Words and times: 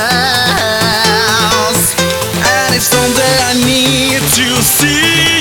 house, 0.00 1.94
and 1.98 2.74
it's 2.74 2.86
something 2.86 3.34
I 3.50 3.54
need 3.64 4.20
to 4.20 4.62
see. 4.62 5.39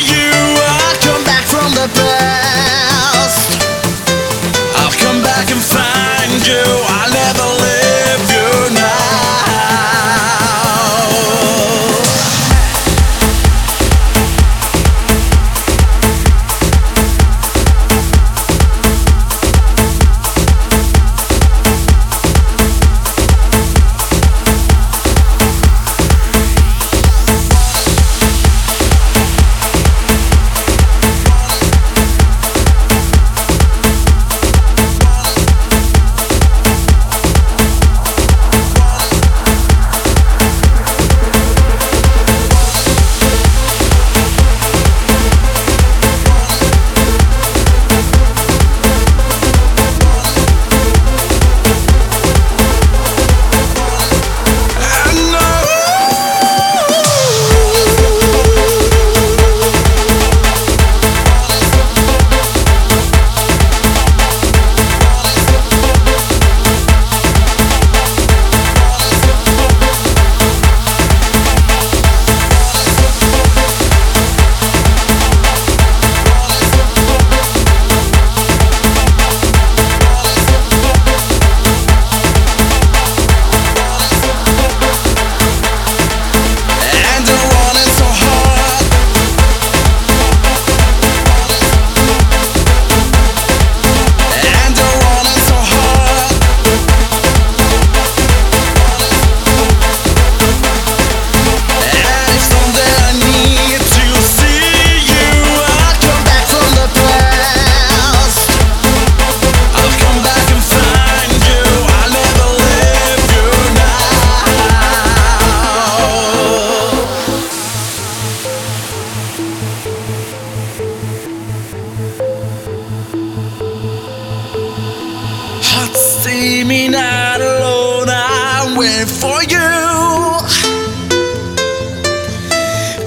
me 126.69 126.87
not 126.87 127.41
alone. 127.41 128.07
I'm 128.11 128.77
waiting 128.77 129.07
for 129.07 129.41
you. 129.41 129.69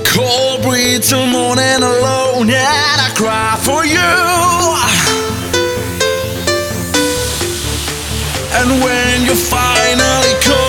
Cold 0.04 0.62
breeze 0.62 1.08
till 1.08 1.24
morning 1.28 1.80
alone, 1.80 2.50
and 2.50 2.98
I 3.06 3.10
cry 3.14 3.56
for 3.62 3.86
you. 3.86 4.10
And 8.58 8.82
when 8.82 9.26
you 9.26 9.36
finally 9.36 10.34
come. 10.42 10.61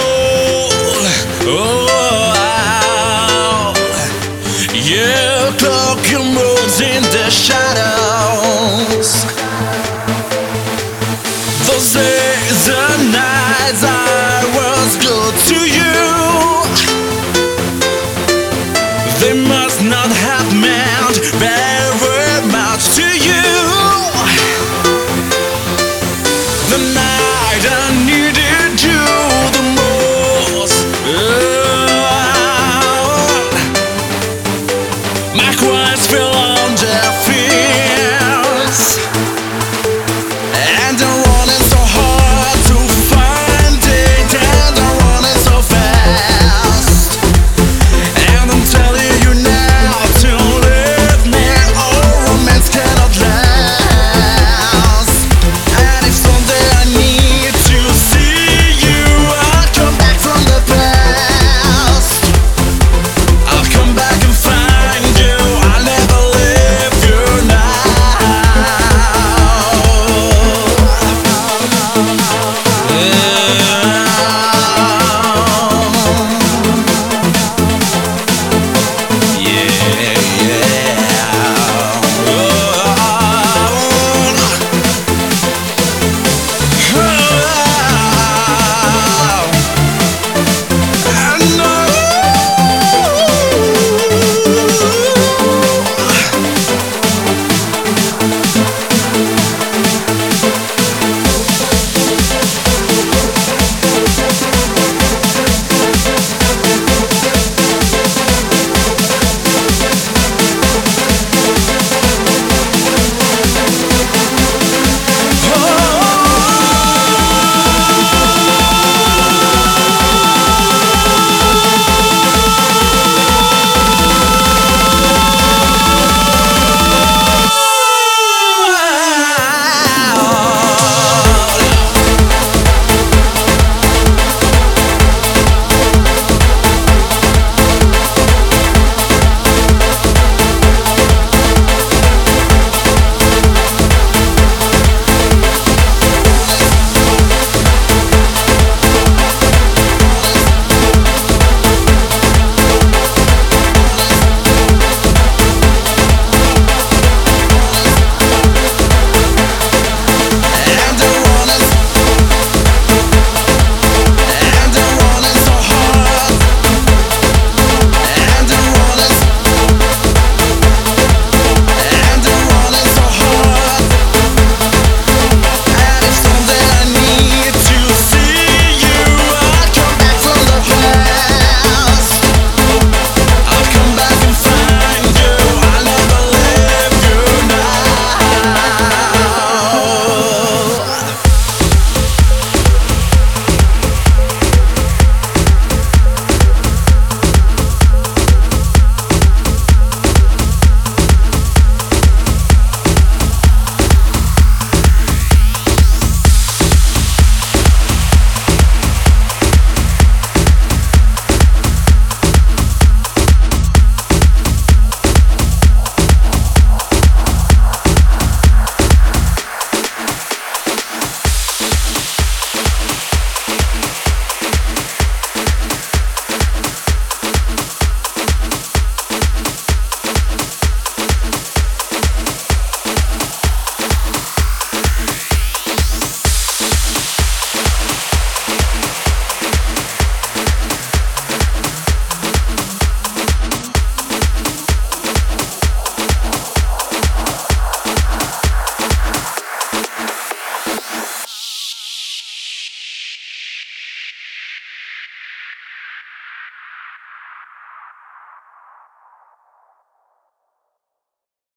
My 35.35 35.51
quads 35.55 36.05
fell 36.05 36.35
on 36.35 36.75
their 36.75 37.11
feet. 37.25 37.92